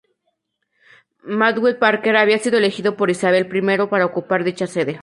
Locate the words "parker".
1.77-2.15